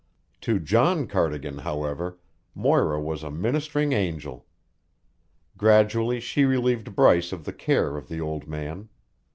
To 0.41 0.57
John 0.57 1.05
Cardigan, 1.05 1.59
however, 1.59 2.17
Moira 2.55 2.99
was 2.99 3.21
a 3.21 3.29
ministering 3.29 3.93
angel. 3.93 4.47
Gradually 5.59 6.19
she 6.19 6.43
relieved 6.43 6.95
Bryce 6.95 7.31
of 7.31 7.43
the 7.45 7.53
care 7.53 7.97
of 7.97 8.07
the 8.07 8.19
old 8.19 8.47
man. 8.47 8.89